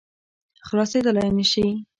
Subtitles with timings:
[0.67, 1.65] خلاصېدلای نه شي.